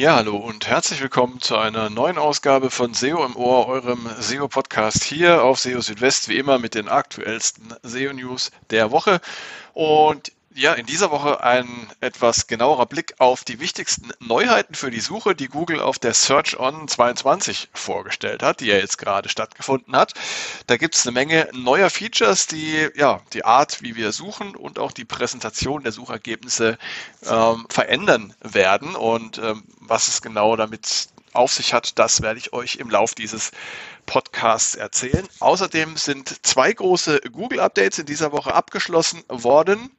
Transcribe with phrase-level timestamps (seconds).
[0.00, 5.04] Ja, hallo und herzlich willkommen zu einer neuen Ausgabe von SEO im Ohr, eurem SEO-Podcast
[5.04, 9.20] hier auf SEO Südwest, wie immer mit den aktuellsten SEO-News der Woche.
[9.74, 15.00] Und ja, in dieser Woche ein etwas genauerer Blick auf die wichtigsten Neuheiten für die
[15.00, 19.94] Suche, die Google auf der Search On 22 vorgestellt hat, die ja jetzt gerade stattgefunden
[19.94, 20.14] hat.
[20.66, 24.80] Da gibt es eine Menge neuer Features, die ja die Art, wie wir suchen und
[24.80, 26.78] auch die Präsentation der Suchergebnisse
[27.26, 28.96] ähm, verändern werden.
[28.96, 33.14] Und ähm, was es genau damit auf sich hat, das werde ich euch im Lauf
[33.14, 33.52] dieses
[34.06, 35.28] Podcasts erzählen.
[35.38, 39.90] Außerdem sind zwei große Google-Updates in dieser Woche abgeschlossen worden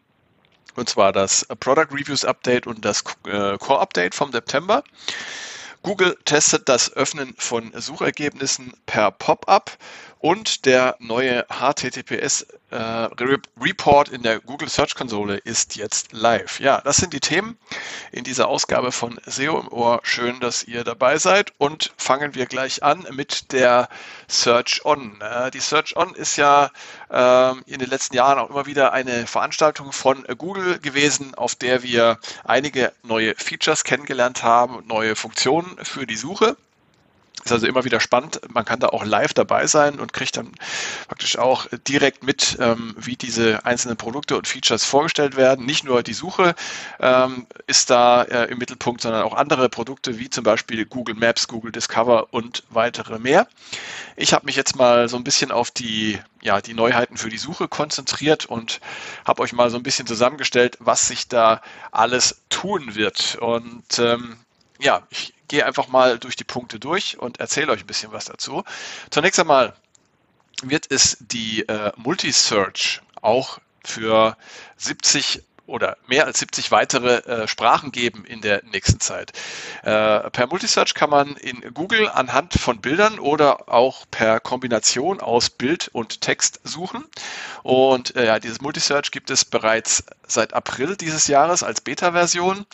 [0.76, 4.84] und zwar das Product Reviews Update und das äh, Core Update vom September.
[5.84, 9.78] Google testet das Öffnen von Suchergebnissen per Pop-up
[10.22, 12.76] und der neue HTTPS äh,
[13.60, 16.60] Report in der Google Search Konsole ist jetzt live.
[16.60, 17.58] Ja, das sind die Themen
[18.12, 20.00] in dieser Ausgabe von SEO im Ohr.
[20.04, 23.90] Schön, dass ihr dabei seid und fangen wir gleich an mit der
[24.28, 25.20] Search On.
[25.20, 26.70] Äh, die Search On ist ja
[27.12, 31.84] äh, in den letzten Jahren auch immer wieder eine Veranstaltung von Google gewesen, auf der
[31.84, 36.56] wir einige neue Features kennengelernt haben neue Funktionen für die Suche.
[37.44, 38.40] Ist also immer wieder spannend.
[38.54, 40.52] Man kann da auch live dabei sein und kriegt dann
[41.08, 45.66] praktisch auch direkt mit, ähm, wie diese einzelnen Produkte und Features vorgestellt werden.
[45.66, 46.54] Nicht nur die Suche
[47.00, 51.48] ähm, ist da äh, im Mittelpunkt, sondern auch andere Produkte wie zum Beispiel Google Maps,
[51.48, 53.48] Google Discover und weitere mehr.
[54.18, 57.38] Ich habe mich jetzt mal so ein bisschen auf die ja, die Neuheiten für die
[57.38, 58.82] Suche konzentriert und
[59.26, 63.38] habe euch mal so ein bisschen zusammengestellt, was sich da alles tun wird.
[63.40, 64.38] Und ähm,
[64.80, 68.24] ja, ich gehe einfach mal durch die Punkte durch und erzähle euch ein bisschen was
[68.24, 68.64] dazu.
[69.10, 69.76] Zunächst einmal
[70.64, 74.38] wird es die äh, Multisearch auch für
[74.78, 79.32] 70 oder mehr als 70 weitere äh, Sprachen geben in der nächsten Zeit.
[79.84, 85.50] Äh, per Multisearch kann man in Google anhand von Bildern oder auch per Kombination aus
[85.50, 87.06] Bild und Text suchen.
[87.64, 92.66] Und äh, ja, dieses Multisearch gibt es bereits seit April dieses Jahres als Beta-Version.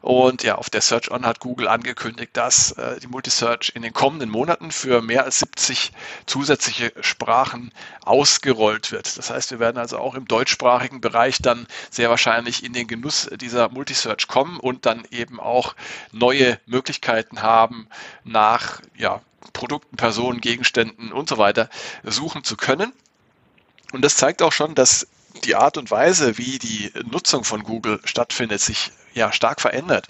[0.00, 3.94] Und ja, auf der Search On hat Google angekündigt, dass äh, die Multisearch in den
[3.94, 5.92] kommenden Monaten für mehr als 70
[6.26, 7.72] zusätzliche Sprachen
[8.04, 9.16] ausgerollt wird.
[9.16, 13.30] Das heißt, wir werden also auch im deutschsprachigen Bereich dann sehr wahrscheinlich in den Genuss
[13.40, 15.74] dieser Multisearch kommen und dann eben auch
[16.12, 17.88] neue Möglichkeiten haben,
[18.24, 19.20] nach ja,
[19.52, 21.68] Produkten, Personen, Gegenständen und so weiter
[22.02, 22.92] suchen zu können.
[23.92, 25.06] Und das zeigt auch schon, dass
[25.44, 30.08] die Art und Weise, wie die Nutzung von Google stattfindet, sich ja stark verändert.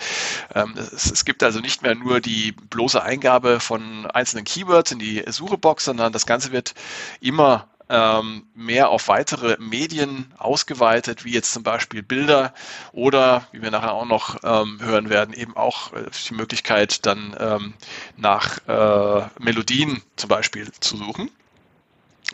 [0.54, 5.22] Ähm, es, gibt also nicht mehr nur die bloße Eingabe von einzelnen Keywords in die
[5.26, 6.74] Suchebox, sondern das Ganze wird
[7.20, 12.54] immer ähm, mehr auf weitere Medien ausgeweitet, wie jetzt zum Beispiel Bilder
[12.92, 17.36] oder, wie wir nachher auch noch ähm, hören werden, eben auch äh, die Möglichkeit, dann
[17.38, 17.74] ähm,
[18.16, 21.30] nach äh, Melodien zum Beispiel zu suchen.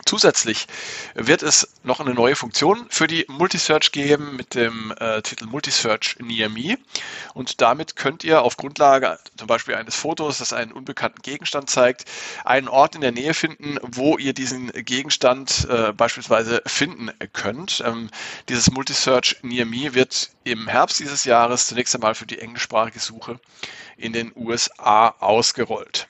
[0.05, 0.67] Zusätzlich
[1.15, 6.15] wird es noch eine neue Funktion für die Multisearch geben mit dem äh, Titel Multisearch
[6.19, 6.77] Near Me.
[7.33, 12.05] Und damit könnt ihr auf Grundlage zum Beispiel eines Fotos, das einen unbekannten Gegenstand zeigt,
[12.45, 17.83] einen Ort in der Nähe finden, wo ihr diesen Gegenstand äh, beispielsweise finden könnt.
[17.85, 18.09] Ähm,
[18.47, 23.41] dieses Multisearch Near Me wird im Herbst dieses Jahres zunächst einmal für die englischsprachige Suche
[23.97, 26.07] in den USA ausgerollt.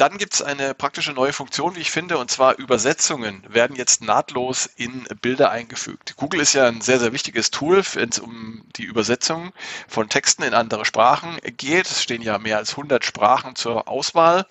[0.00, 4.02] Dann gibt es eine praktische neue Funktion, wie ich finde, und zwar Übersetzungen werden jetzt
[4.02, 6.16] nahtlos in Bilder eingefügt.
[6.16, 9.52] Google ist ja ein sehr, sehr wichtiges Tool, wenn es um die Übersetzung
[9.88, 11.84] von Texten in andere Sprachen geht.
[11.84, 14.46] Es stehen ja mehr als 100 Sprachen zur Auswahl.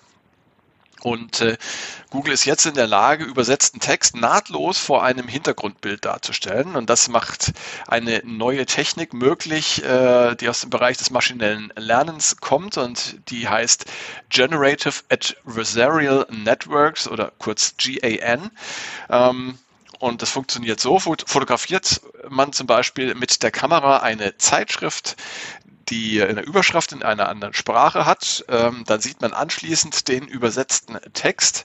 [1.02, 1.56] Und äh,
[2.10, 6.76] Google ist jetzt in der Lage, übersetzten Text nahtlos vor einem Hintergrundbild darzustellen.
[6.76, 7.52] Und das macht
[7.86, 13.48] eine neue Technik möglich, äh, die aus dem Bereich des maschinellen Lernens kommt und die
[13.48, 13.86] heißt
[14.28, 18.50] Generative Adversarial Networks oder kurz GAN.
[19.08, 19.58] Ähm,
[19.98, 25.16] und das funktioniert so, fotografiert man zum Beispiel mit der Kamera eine Zeitschrift,
[25.90, 30.98] die eine Überschrift in einer anderen Sprache hat, ähm, dann sieht man anschließend den übersetzten
[31.12, 31.64] Text,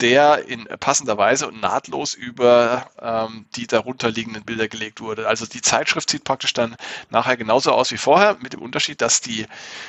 [0.00, 5.28] der in passender Weise und nahtlos über ähm, die darunterliegenden Bilder gelegt wurde.
[5.28, 6.76] Also die Zeitschrift sieht praktisch dann
[7.10, 9.46] nachher genauso aus wie vorher, mit dem Unterschied, dass die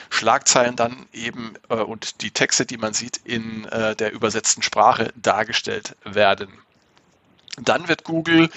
[0.10, 5.12] Schlagzeilen dann eben äh, und die Texte, die man sieht, in äh, der übersetzten Sprache
[5.16, 6.50] dargestellt werden.
[7.58, 8.50] Dann wird Google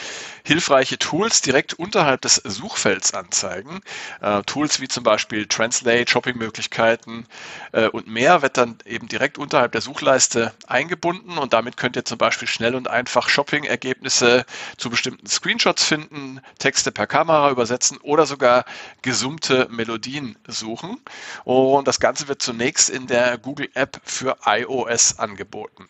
[0.44, 3.80] hilfreiche Tools direkt unterhalb des Suchfelds anzeigen.
[4.20, 7.26] Äh, Tools wie zum Beispiel Translate, Shoppingmöglichkeiten
[7.72, 12.04] äh, und mehr wird dann eben direkt unterhalb der Suchleiste eingebunden und damit könnt ihr
[12.04, 14.46] zum Beispiel schnell und einfach Shopping-Ergebnisse
[14.76, 18.64] zu bestimmten Screenshots finden, Texte per Kamera übersetzen oder sogar
[19.02, 21.00] gesummte Melodien suchen.
[21.42, 25.88] Und das Ganze wird zunächst in der Google App für iOS angeboten.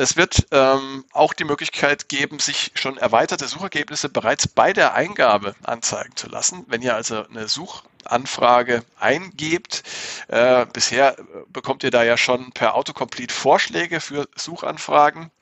[0.00, 5.56] Es wird ähm, auch die Möglichkeit geben, sich schon erweiterte Suchergebnisse bereits bei der Eingabe
[5.64, 6.64] anzeigen zu lassen.
[6.68, 9.82] Wenn ihr also eine Suchanfrage eingebt,
[10.28, 11.16] äh, bisher
[11.48, 15.32] bekommt ihr da ja schon per Autocomplete Vorschläge für Suchanfragen.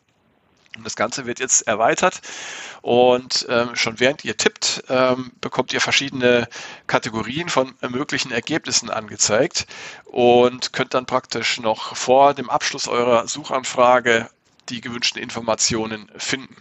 [0.78, 2.22] Und das Ganze wird jetzt erweitert
[2.80, 6.48] und ähm, schon während ihr tippt, ähm, bekommt ihr verschiedene
[6.86, 9.66] Kategorien von möglichen Ergebnissen angezeigt
[10.04, 14.30] und könnt dann praktisch noch vor dem Abschluss eurer Suchanfrage
[14.68, 16.56] die gewünschten Informationen finden.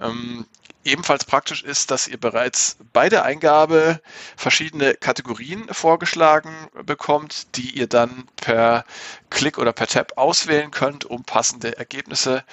[0.00, 0.46] Ähm,
[0.84, 4.00] ebenfalls praktisch ist, dass ihr bereits bei der Eingabe
[4.36, 6.52] verschiedene Kategorien vorgeschlagen
[6.84, 8.84] bekommt, die ihr dann per
[9.30, 12.44] Klick oder per Tab auswählen könnt, um passende Ergebnisse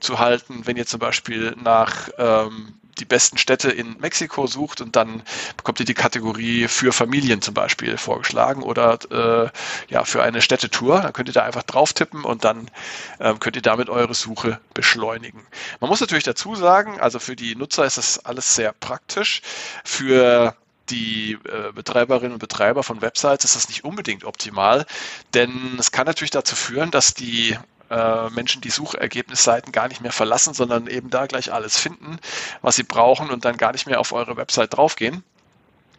[0.00, 0.66] zu halten.
[0.66, 5.22] Wenn ihr zum Beispiel nach ähm, die besten Städte in Mexiko sucht und dann
[5.56, 9.50] bekommt ihr die Kategorie für Familien zum Beispiel vorgeschlagen oder äh,
[9.92, 11.00] ja für eine Städtetour.
[11.00, 12.70] Dann könnt ihr da einfach drauf tippen und dann
[13.18, 15.46] äh, könnt ihr damit eure Suche beschleunigen.
[15.80, 19.42] Man muss natürlich dazu sagen, also für die Nutzer ist das alles sehr praktisch.
[19.84, 20.54] Für
[20.90, 24.86] die äh, Betreiberinnen und Betreiber von Websites ist das nicht unbedingt optimal,
[25.34, 27.56] denn es kann natürlich dazu führen, dass die
[27.90, 32.18] äh, Menschen die Suchergebnisseiten gar nicht mehr verlassen, sondern eben da gleich alles finden,
[32.62, 35.24] was sie brauchen und dann gar nicht mehr auf eure Website draufgehen.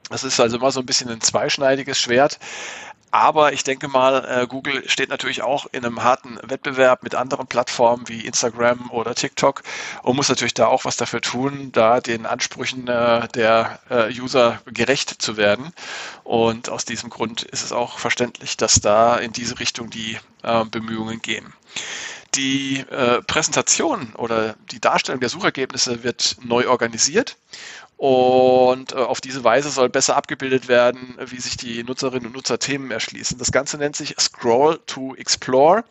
[0.09, 2.39] Das ist also immer so ein bisschen ein zweischneidiges Schwert.
[3.11, 7.47] Aber ich denke mal, äh, Google steht natürlich auch in einem harten Wettbewerb mit anderen
[7.47, 9.63] Plattformen wie Instagram oder TikTok
[10.03, 14.61] und muss natürlich da auch was dafür tun, da den Ansprüchen äh, der äh, User
[14.65, 15.73] gerecht zu werden.
[16.23, 20.17] Und aus diesem Grund ist es auch verständlich, dass da in diese Richtung die
[20.71, 21.53] Bemühungen gehen.
[22.35, 22.85] Die
[23.27, 27.35] Präsentation oder die Darstellung der Suchergebnisse wird neu organisiert
[27.99, 32.57] und äh, auf diese Weise soll besser abgebildet werden, wie sich die Nutzerinnen und Nutzer
[32.57, 33.37] Themen erschließen.
[33.37, 35.83] Das Ganze nennt sich Scroll to Explore.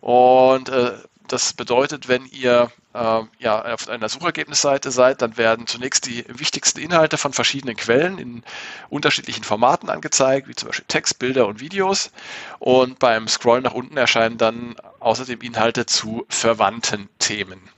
[0.00, 0.92] Und äh,
[1.26, 6.78] das bedeutet, wenn ihr äh, ja, auf einer Suchergebnisseite seid, dann werden zunächst die wichtigsten
[6.78, 8.44] Inhalte von verschiedenen Quellen in
[8.88, 12.12] unterschiedlichen Formaten angezeigt, wie zum Beispiel Text, Bilder und Videos.
[12.60, 17.68] Und beim Scrollen nach unten erscheinen dann außerdem Inhalte zu verwandten Themen.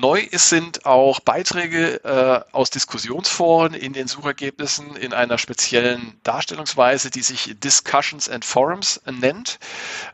[0.00, 7.22] Neu sind auch Beiträge äh, aus Diskussionsforen in den Suchergebnissen in einer speziellen Darstellungsweise, die
[7.22, 9.58] sich Discussions and Forums nennt.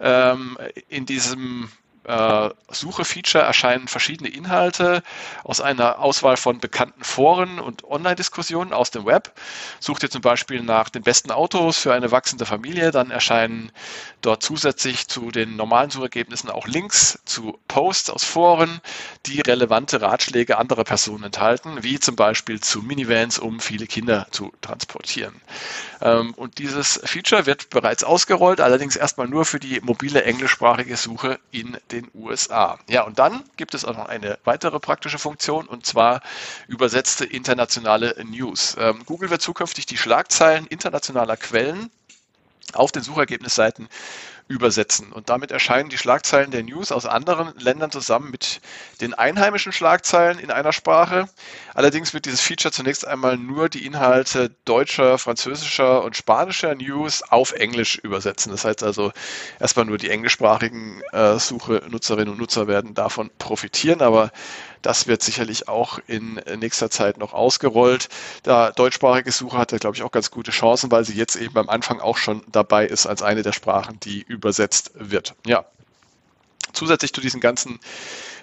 [0.01, 0.59] Ähm,
[0.89, 1.71] in diesem
[2.05, 5.03] äh, Suche-Feature erscheinen verschiedene Inhalte
[5.43, 9.33] aus einer Auswahl von bekannten Foren und Online-Diskussionen aus dem Web.
[9.81, 13.73] Sucht ihr zum Beispiel nach den besten Autos für eine wachsende Familie, dann erscheinen
[14.21, 18.81] dort zusätzlich zu den normalen Suchergebnissen auch Links zu Posts aus Foren,
[19.27, 24.53] die relevante Ratschläge anderer Personen enthalten, wie zum Beispiel zu Minivans, um viele Kinder zu
[24.61, 25.35] transportieren.
[26.01, 31.39] Ähm, und dieses Feature wird bereits ausgerollt, allerdings erstmal nur für die mobile englischsprachige Suche
[31.51, 32.79] in den USA.
[32.89, 36.21] Ja, und dann gibt es auch noch eine weitere praktische Funktion und zwar
[36.69, 38.77] übersetzte internationale News.
[38.79, 41.91] Ähm, Google wird zukünftig die Schlagzeilen internationaler Quellen
[42.73, 43.89] auf den Suchergebnisseiten
[44.47, 45.13] übersetzen.
[45.13, 48.61] Und damit erscheinen die Schlagzeilen der News aus anderen Ländern zusammen mit
[49.01, 51.29] den einheimischen Schlagzeilen in einer Sprache.
[51.73, 57.53] Allerdings wird dieses Feature zunächst einmal nur die Inhalte deutscher, französischer und spanischer News auf
[57.53, 58.53] Englisch übersetzen.
[58.53, 59.13] Das heißt also,
[59.61, 64.31] erstmal nur die englischsprachigen äh, Suche-Nutzerinnen und Nutzer werden davon profitieren, aber
[64.85, 68.11] das wird sicherlich auch in nächster Zeit noch ausgerollt.
[68.43, 71.57] Da deutschsprachige Suche hat er, glaube ich, auch ganz gute Chancen, weil sie jetzt eben
[71.57, 75.35] am Anfang auch schon dabei ist als eine der Sprachen, die übersetzt wird.
[75.47, 75.65] Ja.
[76.73, 77.79] Zusätzlich zu diesen ganzen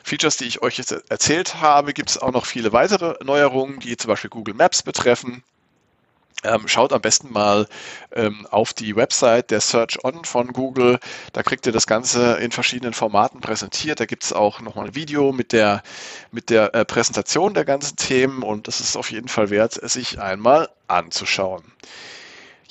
[0.04, 3.98] Features, die ich euch jetzt erzählt habe, gibt es auch noch viele weitere Neuerungen, die
[3.98, 5.44] zum Beispiel Google Maps betreffen.
[6.44, 7.68] Ähm, schaut am besten mal
[8.14, 11.00] ähm, auf die Website der Search On von Google.
[11.34, 14.00] Da kriegt ihr das Ganze in verschiedenen Formaten präsentiert.
[14.00, 15.84] Da gibt es auch nochmal ein Video mit der,
[16.32, 20.20] mit der äh, Präsentation der ganzen Themen und das ist auf jeden Fall wert, sich
[20.20, 21.64] einmal anzuschauen.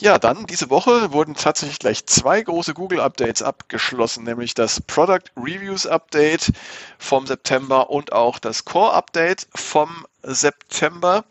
[0.01, 5.87] Ja, dann diese Woche wurden tatsächlich gleich zwei große Google-Updates abgeschlossen, nämlich das Product Reviews
[5.87, 6.53] Update
[6.99, 11.25] vom September und auch das Core Update vom September.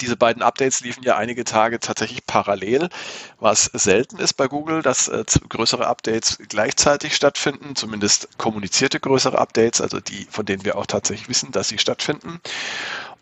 [0.00, 2.88] diese beiden Updates liefen ja einige Tage tatsächlich parallel,
[3.38, 9.80] was selten ist bei Google, dass äh, größere Updates gleichzeitig stattfinden, zumindest kommunizierte größere Updates,
[9.80, 12.40] also die, von denen wir auch tatsächlich wissen, dass sie stattfinden.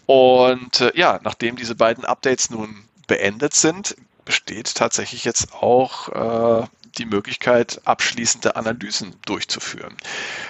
[0.07, 6.67] Und äh, ja, nachdem diese beiden Updates nun beendet sind, besteht tatsächlich jetzt auch äh,
[6.99, 9.97] die Möglichkeit, abschließende Analysen durchzuführen.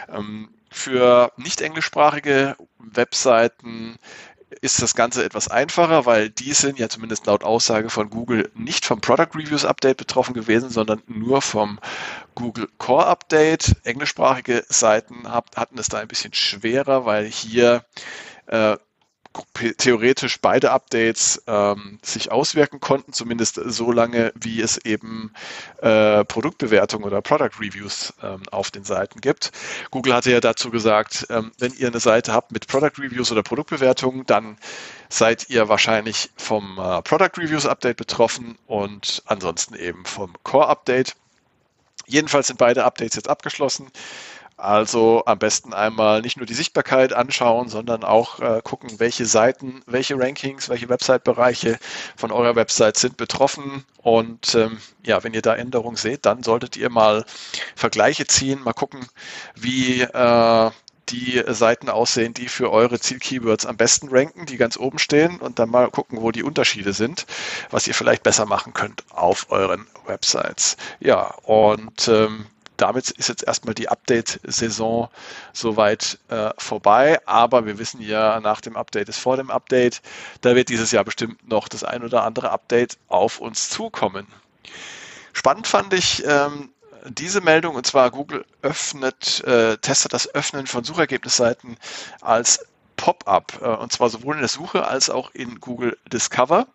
[0.09, 3.99] Ähm, für nicht englischsprachige Webseiten
[4.61, 8.85] ist das Ganze etwas einfacher, weil die sind ja zumindest laut Aussage von Google nicht
[8.85, 11.79] vom Product Reviews Update betroffen gewesen, sondern nur vom
[12.35, 13.77] Google Core Update.
[13.85, 17.85] Englischsprachige Seiten hatten es da ein bisschen schwerer, weil hier
[18.47, 18.77] äh,
[19.79, 25.33] theoretisch beide Updates ähm, sich auswirken konnten, zumindest so lange, wie es eben
[25.81, 29.53] äh, Produktbewertungen oder Product Reviews ähm, auf den Seiten gibt.
[29.91, 33.43] Google hatte ja dazu gesagt, ähm, wenn ihr eine Seite habt mit Product Reviews oder
[33.43, 34.57] Produktbewertungen, dann
[35.09, 41.15] seid ihr wahrscheinlich vom äh, Product Reviews Update betroffen und ansonsten eben vom Core Update.
[42.07, 43.91] Jedenfalls sind beide Updates jetzt abgeschlossen.
[44.57, 49.83] Also am besten einmal nicht nur die Sichtbarkeit anschauen, sondern auch äh, gucken, welche Seiten,
[49.87, 51.79] welche Rankings, welche Website-Bereiche
[52.17, 53.85] von eurer Website sind betroffen.
[53.99, 57.25] Und ähm, ja, wenn ihr da Änderungen seht, dann solltet ihr mal
[57.75, 59.07] Vergleiche ziehen, mal gucken,
[59.57, 60.71] wie äh,
[61.09, 65.59] die Seiten aussehen, die für eure Zielkeywords am besten ranken, die ganz oben stehen und
[65.59, 67.27] dann mal gucken, wo die Unterschiede sind,
[67.71, 70.77] was ihr vielleicht besser machen könnt auf euren Websites.
[71.01, 72.47] Ja, und ähm,
[72.83, 75.09] damit ist jetzt erstmal die Update-Saison
[75.53, 77.21] soweit äh, vorbei.
[77.27, 80.03] Aber wir wissen ja, nach dem Update ist vor dem Update.
[80.41, 84.27] Da wird dieses Jahr bestimmt noch das ein oder andere Update auf uns zukommen.
[85.33, 86.71] Spannend fand ich ähm,
[87.09, 91.77] diese Meldung, und zwar Google öffnet, äh, testet das Öffnen von Suchergebnisseiten
[92.21, 96.67] als Pop-up, äh, und zwar sowohl in der Suche als auch in Google Discover.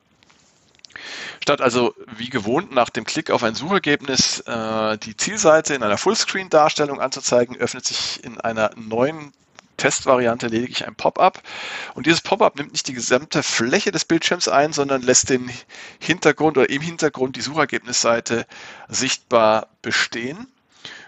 [1.42, 5.98] Statt also wie gewohnt nach dem Klick auf ein Suchergebnis äh, die Zielseite in einer
[5.98, 9.32] Fullscreen-Darstellung anzuzeigen, öffnet sich in einer neuen
[9.78, 11.42] Testvariante lediglich ein Pop-up.
[11.94, 15.50] Und dieses Pop-up nimmt nicht die gesamte Fläche des Bildschirms ein, sondern lässt den
[16.00, 18.46] Hintergrund oder im Hintergrund die Suchergebnisseite
[18.90, 20.48] sichtbar bestehen.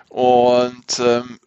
[0.10, 1.40] Und ähm,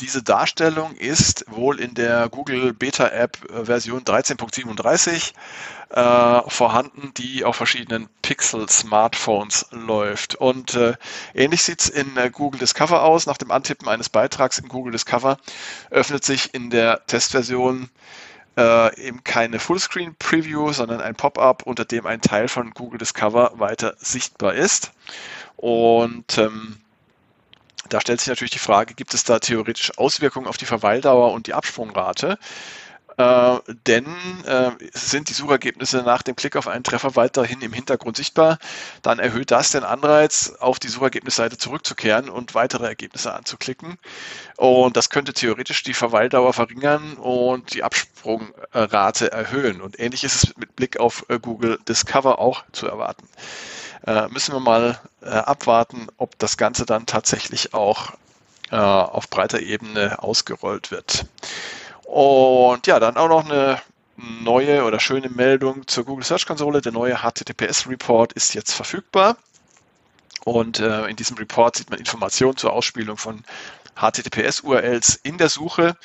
[0.00, 5.32] diese Darstellung ist wohl in der Google Beta App äh, Version 13.37
[5.90, 10.34] äh, vorhanden, die auf verschiedenen Pixel-Smartphones läuft.
[10.34, 10.94] Und äh,
[11.34, 13.26] ähnlich sieht es in äh, Google Discover aus.
[13.26, 15.38] Nach dem Antippen eines Beitrags in Google Discover
[15.90, 17.90] öffnet sich in der Testversion
[18.56, 23.94] äh, eben keine Fullscreen-Preview, sondern ein Pop-up, unter dem ein Teil von Google Discover weiter
[23.98, 24.92] sichtbar ist.
[25.56, 26.78] Und ähm,
[27.88, 31.46] da stellt sich natürlich die Frage, gibt es da theoretisch Auswirkungen auf die Verweildauer und
[31.46, 32.38] die Absprungrate?
[33.16, 34.06] Äh, denn
[34.44, 38.58] äh, sind die Suchergebnisse nach dem Klick auf einen Treffer weiterhin im Hintergrund sichtbar,
[39.02, 43.98] dann erhöht das den Anreiz, auf die Suchergebnisseite zurückzukehren und weitere Ergebnisse anzuklicken.
[44.56, 49.80] Und das könnte theoretisch die Verweildauer verringern und die Absprungrate erhöhen.
[49.80, 53.28] Und ähnlich ist es mit Blick auf äh, Google Discover auch zu erwarten.
[54.06, 58.12] Äh, müssen wir mal äh, abwarten, ob das Ganze dann tatsächlich auch
[58.70, 61.26] äh, auf breiter Ebene ausgerollt wird.
[62.04, 63.80] Und ja, dann auch noch eine
[64.16, 66.80] neue oder schöne Meldung zur Google Search Konsole.
[66.80, 69.36] Der neue HTTPS Report ist jetzt verfügbar.
[70.44, 73.42] Und äh, in diesem Report sieht man Informationen zur Ausspielung von
[73.96, 75.96] HTTPS-URLs in der Suche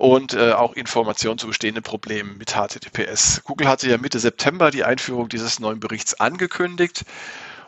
[0.00, 3.42] und äh, auch Informationen zu bestehenden Problemen mit HTTPS.
[3.44, 7.04] Google hatte ja Mitte September die Einführung dieses neuen Berichts angekündigt.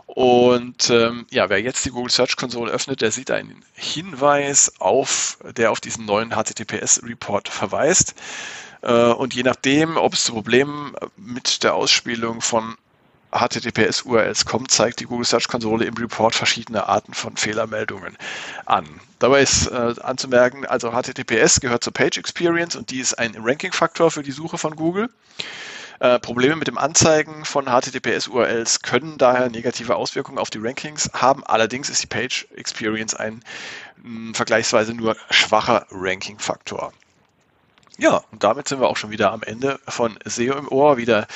[0.06, 5.36] Und ähm, ja, wer jetzt die Google Search Console öffnet, der sieht einen Hinweis auf,
[5.58, 8.14] der auf diesen neuen HTTPS-Report verweist.
[8.80, 12.76] Äh, und je nachdem, ob es zu Problemen mit der Ausspielung von
[13.32, 18.16] HTTPS-URLs kommt, zeigt die Google Search Konsole im Report verschiedene Arten von Fehlermeldungen
[18.66, 18.86] an.
[19.18, 24.10] Dabei ist äh, anzumerken, also HTTPS gehört zur Page Experience und die ist ein Ranking-Faktor
[24.10, 25.08] für die Suche von Google.
[26.00, 31.44] Äh, Probleme mit dem Anzeigen von HTTPS-URLs können daher negative Auswirkungen auf die Rankings haben.
[31.44, 33.42] Allerdings ist die Page Experience ein
[34.02, 36.92] mh, vergleichsweise nur schwacher Ranking-Faktor.
[37.98, 40.96] Ja, und damit sind wir auch schon wieder am Ende von SEO im Ohr.
[40.96, 41.26] Wieder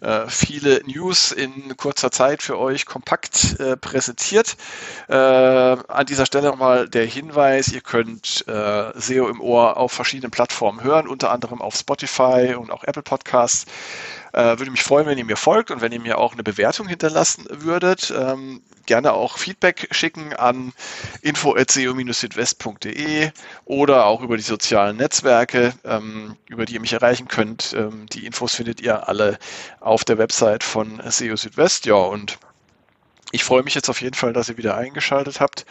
[0.00, 4.56] äh, viele News in kurzer Zeit für euch kompakt äh, präsentiert.
[5.08, 10.30] Äh, an dieser Stelle nochmal der Hinweis, ihr könnt äh, SEO im Ohr auf verschiedenen
[10.30, 13.66] Plattformen hören, unter anderem auf Spotify und auch Apple Podcasts.
[14.32, 16.88] Äh, würde mich freuen, wenn ihr mir folgt und wenn ihr mir auch eine Bewertung
[16.88, 18.12] hinterlassen würdet.
[18.16, 20.72] Ähm, gerne auch Feedback schicken an
[21.22, 23.30] info.seo-südwest.de
[23.66, 27.74] oder auch über die sozialen Netzwerke, ähm, über die ihr mich erreichen könnt.
[27.76, 29.38] Ähm, die Infos findet ihr alle
[29.80, 31.86] auf der Website von SEO Südwest.
[31.86, 32.38] Ja, und
[33.30, 35.66] ich freue mich jetzt auf jeden Fall, dass ihr wieder eingeschaltet habt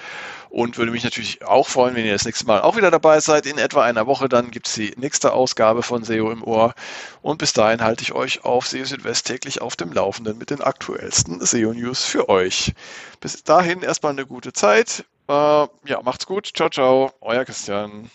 [0.50, 3.46] und würde mich natürlich auch freuen, wenn ihr das nächste Mal auch wieder dabei seid.
[3.46, 6.74] In etwa einer Woche dann gibt es die nächste Ausgabe von SEO im Ohr
[7.22, 10.62] und bis dahin halte ich euch auf SEO Südwest täglich auf dem Laufenden mit den
[10.62, 12.74] aktuellsten SEO-News für euch.
[13.20, 15.06] Bis dahin erstmal eine gute Zeit.
[15.28, 16.52] Äh, ja, macht's gut.
[16.56, 17.12] Ciao, ciao.
[17.22, 18.10] Euer Christian.